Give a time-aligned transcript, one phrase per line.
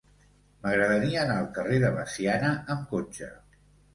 [0.61, 3.29] M'agradaria anar al carrer de Veciana amb cotxe.